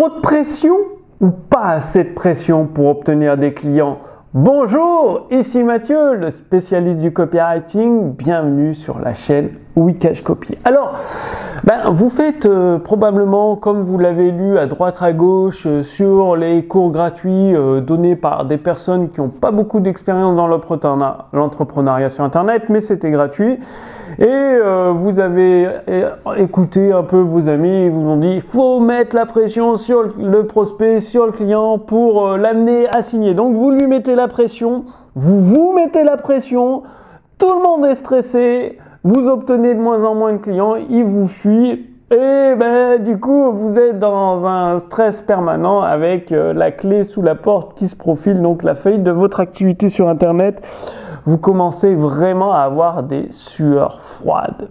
[0.00, 0.76] De pression
[1.20, 3.98] ou pas assez de pression pour obtenir des clients?
[4.32, 8.14] Bonjour, ici Mathieu, le spécialiste du copywriting.
[8.14, 10.56] Bienvenue sur la chaîne Wikash Copy.
[10.64, 10.98] Alors,
[11.64, 16.34] ben, vous faites euh, probablement, comme vous l'avez lu à droite à gauche, euh, sur
[16.34, 22.08] les cours gratuits euh, donnés par des personnes qui n'ont pas beaucoup d'expérience dans l'entrepreneuriat
[22.08, 23.58] sur Internet, mais c'était gratuit.
[24.18, 24.58] Et
[24.92, 25.68] vous avez
[26.36, 30.02] écouté un peu vos amis, ils vous ont dit, il faut mettre la pression sur
[30.18, 33.34] le prospect, sur le client pour l'amener à signer.
[33.34, 36.82] Donc vous lui mettez la pression, vous vous mettez la pression,
[37.38, 41.26] tout le monde est stressé, vous obtenez de moins en moins de clients, ils vous
[41.26, 41.86] fuient.
[42.12, 47.22] Et ben du coup, vous êtes dans un stress permanent avec euh, la clé sous
[47.22, 50.60] la porte qui se profile, donc la feuille de votre activité sur Internet.
[51.24, 54.68] Vous commencez vraiment à avoir des sueurs froides.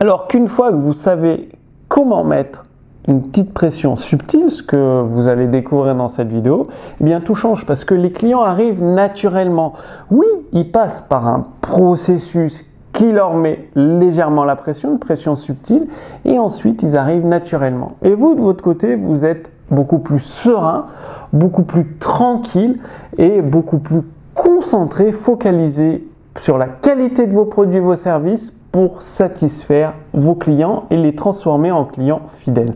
[0.00, 1.48] Alors qu'une fois que vous savez
[1.88, 2.64] comment mettre
[3.08, 6.68] une petite pression subtile, ce que vous allez découvrir dans cette vidéo,
[7.00, 9.74] eh bien tout change parce que les clients arrivent naturellement.
[10.10, 12.64] Oui, ils passent par un processus
[12.96, 15.86] qui leur met légèrement la pression, une pression subtile,
[16.24, 17.92] et ensuite ils arrivent naturellement.
[18.02, 20.86] Et vous, de votre côté, vous êtes beaucoup plus serein,
[21.30, 22.78] beaucoup plus tranquille
[23.18, 24.00] et beaucoup plus
[24.34, 30.96] concentré, focalisé sur la qualité de vos produits vos services pour satisfaire vos clients et
[30.96, 32.72] les transformer en clients fidèles.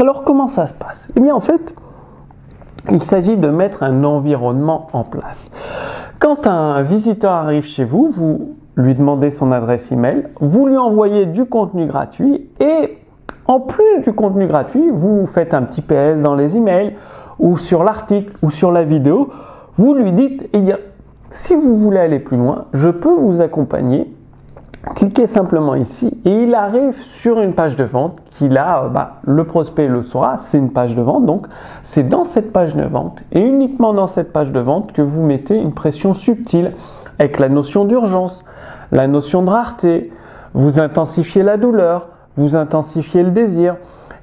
[0.00, 1.08] Alors comment ça se passe?
[1.14, 1.74] Eh bien en fait,
[2.90, 5.50] il s'agit de mettre un environnement en place.
[6.18, 11.26] Quand un visiteur arrive chez vous, vous lui demandez son adresse email, vous lui envoyez
[11.26, 12.98] du contenu gratuit et
[13.46, 16.94] en plus du contenu gratuit, vous faites un petit PS dans les emails
[17.38, 19.30] ou sur l'article ou sur la vidéo,
[19.74, 20.78] vous lui dites eh bien,
[21.30, 24.12] si vous voulez aller plus loin, je peux vous accompagner.
[24.94, 29.44] Cliquez simplement ici et il arrive sur une page de vente qu'il a, bah, le
[29.44, 31.26] prospect le saura, c'est une page de vente.
[31.26, 31.46] Donc
[31.82, 35.24] c'est dans cette page de vente et uniquement dans cette page de vente que vous
[35.24, 36.72] mettez une pression subtile
[37.18, 38.42] avec la notion d'urgence,
[38.92, 40.12] la notion de rareté,
[40.54, 43.76] vous intensifiez la douleur, vous intensifiez le désir,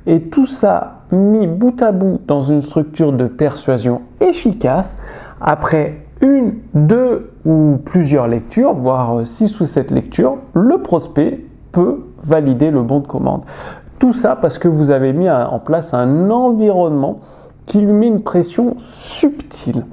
[0.05, 4.99] et tout ça mis bout à bout dans une structure de persuasion efficace,
[5.39, 12.71] après une, deux ou plusieurs lectures, voire six ou sept lectures, le prospect peut valider
[12.71, 13.43] le bon de commande.
[13.99, 17.19] Tout ça parce que vous avez mis en place un environnement
[17.65, 19.85] qui lui met une pression subtile,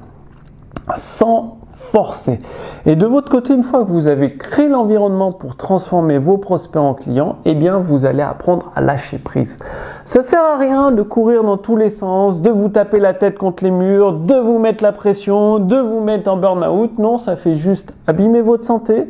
[0.94, 2.40] sans forcer.
[2.86, 6.80] Et de votre côté, une fois que vous avez créé l'environnement pour transformer vos prospects
[6.80, 9.58] en clients, eh bien, vous allez apprendre à lâcher prise.
[10.04, 13.38] Ça sert à rien de courir dans tous les sens, de vous taper la tête
[13.38, 16.98] contre les murs, de vous mettre la pression, de vous mettre en burn-out.
[16.98, 19.08] Non, ça fait juste abîmer votre santé.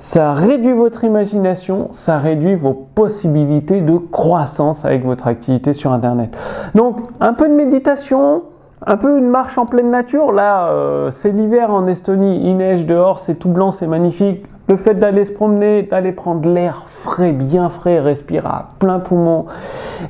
[0.00, 6.36] Ça réduit votre imagination, ça réduit vos possibilités de croissance avec votre activité sur Internet.
[6.76, 8.42] Donc, un peu de méditation,
[8.86, 10.32] un peu une marche en pleine nature.
[10.32, 14.44] Là, euh, c'est l'hiver en Estonie, il neige dehors, c'est tout blanc, c'est magnifique.
[14.68, 19.46] Le fait d'aller se promener, d'aller prendre l'air frais, bien frais, respirer à plein poumon,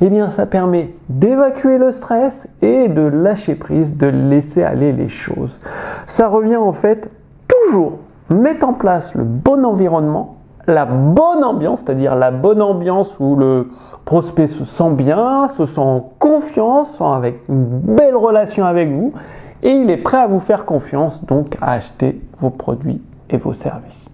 [0.01, 5.07] eh bien, ça permet d'évacuer le stress et de lâcher prise, de laisser aller les
[5.07, 5.61] choses.
[6.05, 7.09] Ça revient en fait
[7.47, 7.99] toujours
[8.29, 10.38] mettre en place le bon environnement
[10.69, 13.69] la bonne ambiance, c'est-à-dire la bonne ambiance où le
[14.05, 19.13] prospect se sent bien, se sent en confiance, sent avec une belle relation avec vous,
[19.61, 23.53] et il est prêt à vous faire confiance, donc à acheter vos produits et vos
[23.53, 24.09] services.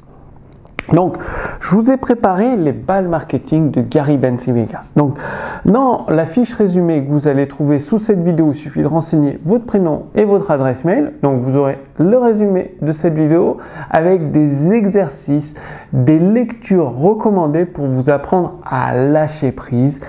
[0.93, 1.17] Donc,
[1.61, 4.83] je vous ai préparé les balles marketing de Gary Bensimega.
[4.95, 5.17] Donc,
[5.65, 9.39] dans la fiche résumée que vous allez trouver sous cette vidéo, il suffit de renseigner
[9.43, 11.13] votre prénom et votre adresse mail.
[11.23, 13.57] Donc, vous aurez le résumé de cette vidéo
[13.89, 15.55] avec des exercices,
[15.91, 20.01] des lectures recommandées pour vous apprendre à lâcher prise,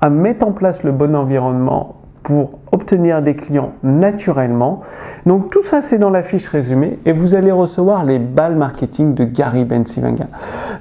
[0.00, 1.97] à mettre en place le bon environnement
[2.28, 4.82] pour obtenir des clients naturellement.
[5.24, 9.14] Donc tout ça c'est dans la fiche résumée et vous allez recevoir les balles marketing
[9.14, 10.26] de Gary Bensimanga.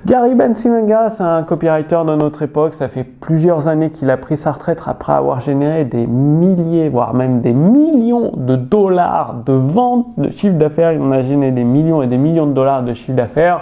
[0.06, 4.36] Gary Bensimanga c'est un copywriter de notre époque, ça fait plusieurs années qu'il a pris
[4.36, 10.20] sa retraite après avoir généré des milliers voire même des millions de dollars de ventes
[10.20, 12.94] de chiffre d'affaires, il en a généré des millions et des millions de dollars de
[12.94, 13.62] chiffre d'affaires.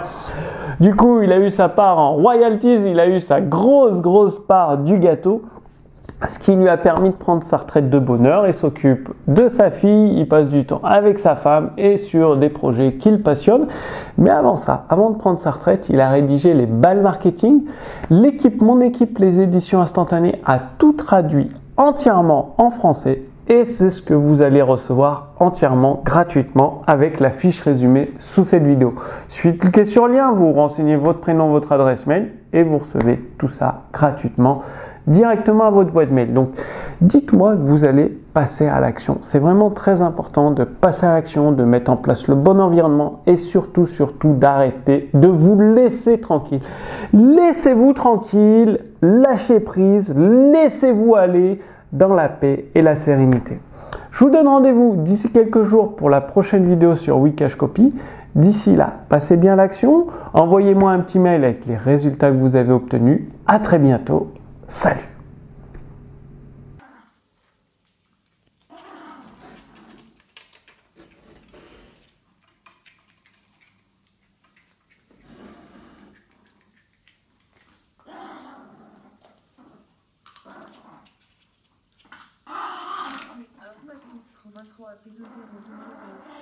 [0.80, 4.40] Du coup, il a eu sa part en royalties, il a eu sa grosse grosse
[4.40, 5.42] part du gâteau
[6.26, 8.46] ce qui lui a permis de prendre sa retraite de bonheur.
[8.46, 12.48] Il s'occupe de sa fille, il passe du temps avec sa femme et sur des
[12.48, 13.66] projets qu'il passionne.
[14.16, 17.64] Mais avant ça, avant de prendre sa retraite, il a rédigé les balles marketing.
[18.10, 24.02] L'équipe, mon équipe, les éditions instantanées, a tout traduit entièrement en français et c'est ce
[24.02, 28.94] que vous allez recevoir entièrement gratuitement avec la fiche résumée sous cette vidéo.
[29.28, 32.78] Suffit de cliquer sur le lien, vous renseignez votre prénom, votre adresse mail et vous
[32.78, 34.62] recevez tout ça gratuitement
[35.06, 36.32] directement à votre boîte mail.
[36.32, 36.50] Donc,
[37.00, 39.18] dites-moi que vous allez passer à l'action.
[39.22, 43.20] C'est vraiment très important de passer à l'action, de mettre en place le bon environnement
[43.26, 46.60] et surtout, surtout d'arrêter de vous laisser tranquille.
[47.12, 51.60] Laissez-vous tranquille, lâchez prise, laissez-vous aller
[51.92, 53.58] dans la paix et la sérénité.
[54.12, 57.94] Je vous donne rendez-vous d'ici quelques jours pour la prochaine vidéo sur Wikash Copy.
[58.34, 62.72] D'ici là, passez bien l'action, envoyez-moi un petit mail avec les résultats que vous avez
[62.72, 63.22] obtenus.
[63.46, 64.28] À très bientôt.
[64.68, 65.16] Salut.
[85.04, 86.35] P 2 0 2 0